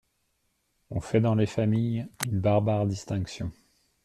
On 0.89 0.99
fait 0.99 1.21
dans 1.21 1.35
les 1.35 1.45
familles 1.45 2.07
une 2.25 2.39
barbare 2.39 2.87
distinction. 2.87 3.51